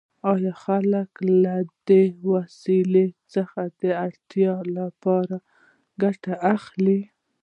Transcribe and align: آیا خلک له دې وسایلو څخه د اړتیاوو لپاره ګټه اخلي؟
آیا 0.33 0.53
خلک 0.65 1.09
له 1.43 1.55
دې 1.87 2.03
وسایلو 2.31 3.05
څخه 3.33 3.61
د 3.81 3.83
اړتیاوو 4.05 4.71
لپاره 4.77 5.35
ګټه 6.01 6.33
اخلي؟ 6.55 6.99